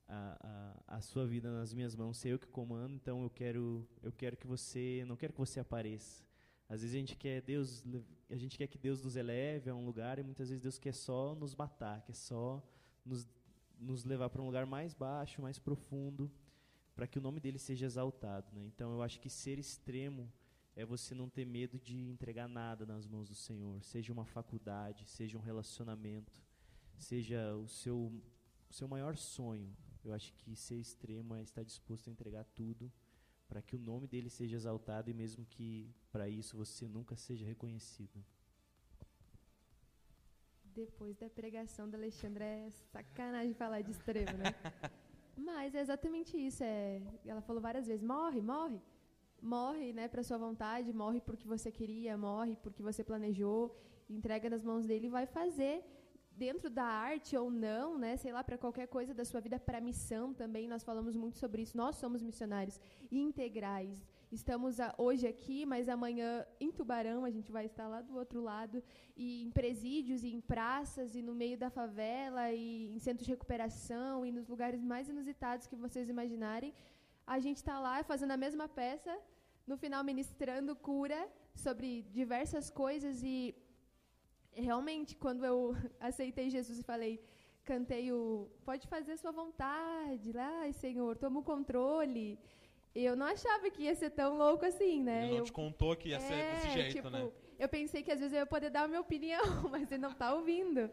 [0.09, 3.87] a, a, a sua vida nas minhas mãos, sei eu que comando, então eu quero,
[4.03, 6.28] eu quero que você, não quero que você apareça.
[6.69, 7.83] Às vezes a gente quer Deus,
[8.29, 10.93] a gente quer que Deus nos eleve a um lugar e muitas vezes Deus quer
[10.93, 12.63] só nos matar, quer só
[13.05, 13.27] nos,
[13.81, 16.31] nos levar para um lugar mais baixo, mais profundo,
[16.95, 18.53] para que o nome dele seja exaltado.
[18.53, 18.67] Né?
[18.67, 20.31] Então eu acho que ser extremo
[20.77, 25.09] é você não ter medo de entregar nada nas mãos do Senhor, seja uma faculdade,
[25.09, 26.41] seja um relacionamento,
[26.99, 28.13] seja o seu,
[28.69, 29.75] o seu maior sonho.
[30.05, 32.93] Eu acho que ser extremo é estar disposto a entregar tudo
[33.49, 37.47] para que o nome dele seja exaltado e mesmo que para isso você nunca seja
[37.47, 38.23] reconhecido.
[40.65, 44.55] Depois da pregação da Alexandra é sacanagem falar de extremo, né?
[45.37, 46.63] Mas é exatamente isso.
[46.63, 48.81] É, ela falou várias vezes: morre, morre.
[49.41, 53.77] Morre né, para sua vontade, morre porque você queria, morre porque você planejou,
[54.11, 55.85] entrega nas mãos dele e vai fazer
[56.45, 59.81] dentro da arte ou não, né, sei lá, para qualquer coisa da sua vida, para
[59.91, 60.65] missão também.
[60.75, 61.77] Nós falamos muito sobre isso.
[61.85, 62.77] Nós somos missionários
[63.11, 63.99] integrais.
[64.31, 68.41] Estamos a, hoje aqui, mas amanhã em Tubarão, a gente vai estar lá do outro
[68.51, 68.83] lado,
[69.17, 73.33] e em presídios, e em praças, e no meio da favela, e em centros de
[73.37, 76.73] recuperação, e nos lugares mais inusitados que vocês imaginarem.
[77.27, 79.15] A gente está lá fazendo a mesma peça,
[79.67, 81.21] no final ministrando cura
[81.55, 81.89] sobre
[82.21, 83.55] diversas coisas, e
[84.61, 87.21] realmente, quando eu aceitei Jesus e falei,
[87.65, 92.39] cantei o Pode fazer sua vontade, lá, Senhor, toma o controle
[92.95, 95.25] eu não achava que ia ser tão louco assim, né?
[95.25, 97.31] Ele não eu, te contou que ia é, ser desse jeito, tipo, né?
[97.59, 100.11] Eu pensei que às vezes eu ia poder dar a minha opinião, mas ele não
[100.11, 100.91] está ouvindo.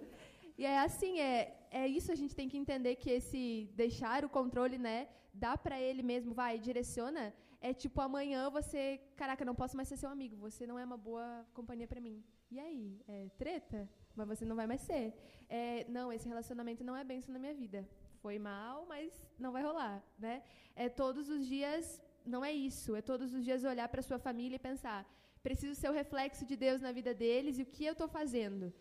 [0.58, 4.30] E é assim, é, é isso a gente tem que entender que esse deixar o
[4.30, 9.76] controle, né, dá para ele mesmo, vai, direciona, é tipo amanhã você, caraca, não posso
[9.76, 12.24] mais ser seu amigo, você não é uma boa companhia para mim.
[12.50, 13.90] E aí, é treta?
[14.16, 15.14] Mas você não vai mais ser.
[15.50, 17.88] É, não, esse relacionamento não é benção na minha vida
[18.26, 20.42] foi mal, mas não vai rolar, né?
[20.76, 24.56] É todos os dias, não é isso, é todos os dias olhar para sua família
[24.56, 25.00] e pensar,
[25.44, 28.74] preciso ser o reflexo de Deus na vida deles e o que eu estou fazendo.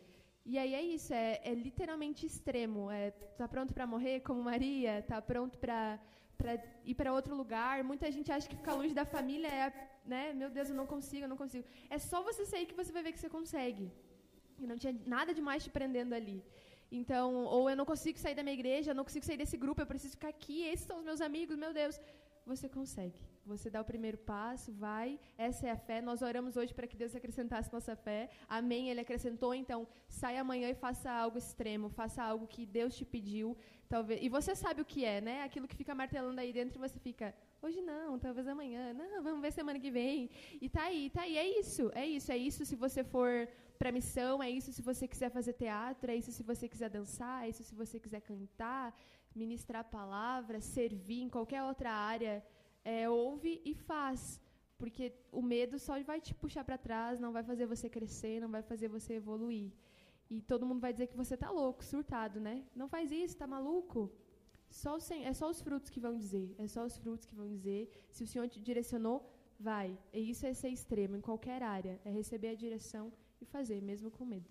[0.46, 2.90] E aí é isso, é, é literalmente extremo.
[2.90, 5.02] É, tá pronto para morrer como Maria?
[5.06, 6.00] Tá pronto para
[6.40, 6.52] para
[6.90, 7.74] ir para outro lugar?
[7.90, 9.66] Muita gente acha que ficar longe da família é,
[10.12, 10.22] né?
[10.40, 11.64] Meu Deus, eu não consigo, eu não consigo.
[11.96, 13.86] É só você sair que você vai ver que você consegue.
[14.62, 16.38] E não tinha nada demais te prendendo ali.
[17.00, 19.80] Então, ou eu não consigo sair da minha igreja, eu não consigo sair desse grupo,
[19.80, 21.96] eu preciso ficar aqui, esses são os meus amigos, meu Deus.
[22.46, 23.20] Você consegue.
[23.46, 25.18] Você dá o primeiro passo, vai.
[25.36, 26.00] Essa é a fé.
[26.00, 28.30] Nós oramos hoje para que Deus acrescentasse nossa fé.
[28.48, 28.90] Amém.
[28.90, 29.54] Ele acrescentou.
[29.54, 31.88] Então, sai amanhã e faça algo extremo.
[31.88, 33.56] Faça algo que Deus te pediu.
[33.88, 34.22] Talvez.
[34.22, 35.42] E você sabe o que é, né?
[35.42, 37.34] Aquilo que fica martelando aí dentro e você fica.
[37.62, 38.92] Hoje não, talvez amanhã.
[38.92, 40.30] Não, vamos ver semana que vem.
[40.60, 41.36] E tá aí, tá aí.
[41.36, 42.64] É isso, é isso, é isso.
[42.64, 46.42] Se você for para missão, é isso se você quiser fazer teatro, é isso se
[46.42, 48.94] você quiser dançar, é isso se você quiser cantar,
[49.34, 52.44] ministrar a palavra, servir em qualquer outra área.
[52.84, 54.40] É, ouve e faz.
[54.76, 58.50] Porque o medo só vai te puxar para trás, não vai fazer você crescer, não
[58.50, 59.72] vai fazer você evoluir.
[60.28, 62.64] E todo mundo vai dizer que você tá louco, surtado, né?
[62.74, 64.10] Não faz isso, tá maluco?
[64.68, 66.54] Só é só os frutos que vão dizer.
[66.58, 67.88] É só os frutos que vão dizer.
[68.10, 69.18] Se o Senhor te direcionou,
[69.58, 69.96] vai.
[70.12, 72.00] E isso é ser extremo em qualquer área.
[72.04, 74.50] É receber a direção e fazer, mesmo com medo.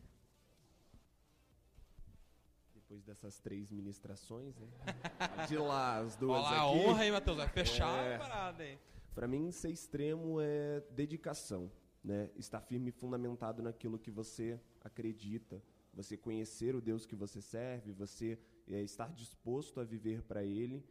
[2.93, 4.67] Depois dessas três ministrações, né?
[5.49, 6.87] De lá, as duas Olha lá, aqui.
[6.87, 7.37] honra aí, Matheus.
[7.37, 8.79] Vai fechar é, a parada, hein?
[9.15, 11.71] Pra mim, ser extremo é dedicação,
[12.03, 12.29] né?
[12.35, 15.59] Estar firme e fundamentado naquilo que você acredita.
[15.91, 20.85] Você conhecer o Deus que você serve, você é, estar disposto a viver para Ele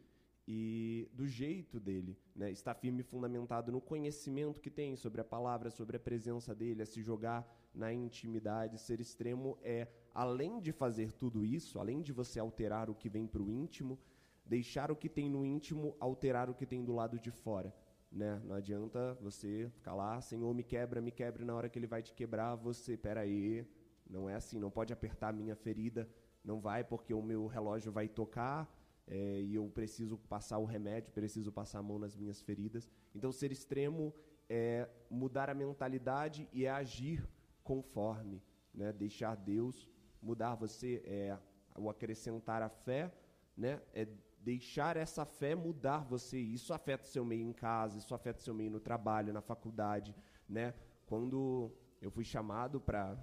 [0.47, 2.51] e do jeito dele, né?
[2.51, 6.81] Estar firme e fundamentado no conhecimento que tem sobre a palavra, sobre a presença dele,
[6.81, 8.77] a se jogar na intimidade.
[8.79, 13.25] Ser extremo é, além de fazer tudo isso, além de você alterar o que vem
[13.25, 13.97] para o íntimo,
[14.45, 17.73] deixar o que tem no íntimo alterar o que tem do lado de fora.
[18.11, 18.39] Né?
[18.45, 22.03] Não adianta você ficar lá, Senhor, me quebra, me quebra, na hora que ele vai
[22.03, 23.65] te quebrar, você, peraí,
[24.07, 26.07] não é assim, não pode apertar a minha ferida,
[26.43, 28.69] não vai porque o meu relógio vai tocar
[29.07, 32.89] é, e eu preciso passar o remédio, preciso passar a mão nas minhas feridas.
[33.13, 34.13] Então, ser extremo
[34.49, 37.27] é mudar a mentalidade e é agir
[37.63, 38.41] conforme,
[38.73, 38.91] né?
[38.91, 39.89] Deixar Deus
[40.21, 41.37] mudar você é
[41.77, 43.13] o acrescentar a fé,
[43.57, 43.81] né?
[43.93, 44.07] É
[44.39, 46.39] deixar essa fé mudar você.
[46.39, 49.41] Isso afeta o seu meio em casa, isso afeta o seu meio no trabalho, na
[49.41, 50.15] faculdade,
[50.47, 50.73] né?
[51.05, 53.17] Quando eu fui chamado para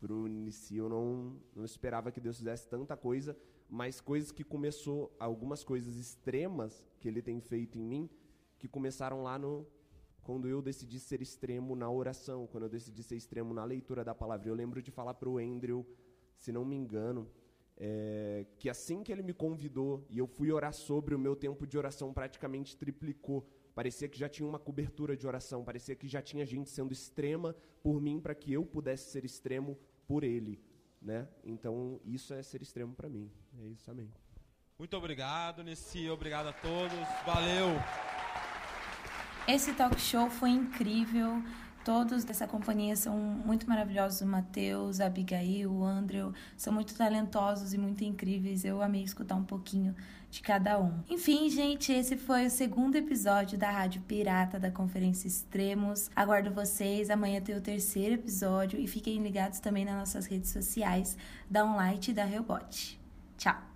[0.00, 3.36] para o início, eu não, não esperava que Deus fizesse tanta coisa,
[3.68, 8.08] mas coisas que começou, algumas coisas extremas que Ele tem feito em mim,
[8.58, 9.66] que começaram lá no
[10.22, 14.14] quando eu decidi ser extremo na oração, quando eu decidi ser extremo na leitura da
[14.14, 14.48] palavra.
[14.48, 15.86] Eu lembro de falar para o Andrew,
[16.36, 17.26] se não me engano,
[17.78, 21.66] é, que assim que ele me convidou e eu fui orar sobre, o meu tempo
[21.66, 23.46] de oração praticamente triplicou.
[23.74, 27.56] Parecia que já tinha uma cobertura de oração, parecia que já tinha gente sendo extrema
[27.82, 29.78] por mim para que eu pudesse ser extremo
[30.08, 30.58] por ele,
[31.00, 31.28] né?
[31.44, 33.30] Então, isso é ser extremo para mim.
[33.60, 34.10] É isso, amém.
[34.78, 36.98] Muito obrigado, Nessi, obrigado a todos.
[37.26, 37.68] Valeu.
[39.46, 41.42] Esse talk show foi incrível.
[41.84, 44.20] Todos dessa companhia são muito maravilhosos.
[44.20, 48.64] O Matheus, a Abigail, o Andrew são muito talentosos e muito incríveis.
[48.64, 49.94] Eu amei escutar um pouquinho
[50.30, 51.02] de cada um.
[51.08, 56.10] Enfim, gente, esse foi o segundo episódio da Rádio Pirata da Conferência Extremos.
[56.14, 57.10] Aguardo vocês.
[57.10, 61.16] Amanhã tem o terceiro episódio e fiquem ligados também nas nossas redes sociais
[61.50, 63.00] da Onlight e da Robot.
[63.36, 63.67] Tchau!